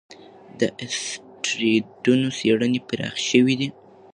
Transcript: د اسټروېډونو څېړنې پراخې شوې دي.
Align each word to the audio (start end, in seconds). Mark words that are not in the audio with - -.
د 0.59 0.61
اسټروېډونو 0.83 2.27
څېړنې 2.37 2.79
پراخې 2.87 3.21
شوې 3.29 3.55
دي. 3.59 3.69